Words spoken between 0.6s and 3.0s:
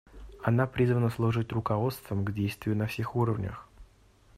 призвана служить руководством к действию на